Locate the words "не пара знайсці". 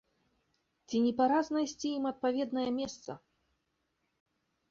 1.07-1.87